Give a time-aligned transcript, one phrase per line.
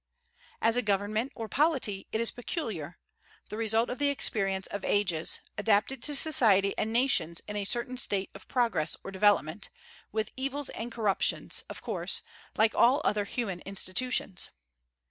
[0.63, 2.97] As a government, or polity, it is peculiar,
[3.49, 7.97] the result of the experience of ages, adapted to society and nations in a certain
[7.97, 9.69] state of progress or development,
[10.11, 12.23] with evils and corruptions, of course,
[12.57, 14.49] like all other human institutions.